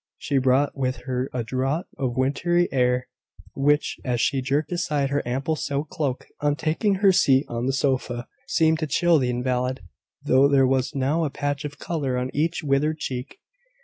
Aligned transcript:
She 0.17 0.39
brought 0.39 0.75
with 0.75 1.01
her 1.05 1.29
a 1.31 1.43
draught 1.43 1.89
of 1.95 2.17
wintry 2.17 2.67
air, 2.73 3.07
which, 3.53 3.99
as 4.03 4.19
she 4.19 4.41
jerked 4.41 4.71
aside 4.71 5.11
her 5.11 5.21
ample 5.27 5.55
silk 5.55 5.89
cloak, 5.91 6.25
on 6.39 6.55
taking 6.55 6.95
her 7.05 7.11
seat 7.11 7.45
on 7.47 7.67
the 7.67 7.71
sofa, 7.73 8.27
seemed 8.47 8.79
to 8.79 8.87
chill 8.87 9.19
the 9.19 9.29
invalid, 9.29 9.81
though 10.23 10.47
there 10.47 10.65
was 10.65 10.95
now 10.95 11.23
a 11.23 11.29
patch 11.29 11.65
of 11.65 11.77
colour 11.77 12.17
on 12.17 12.31
each 12.33 12.63
withered 12.63 12.97
cheek. 12.97 13.37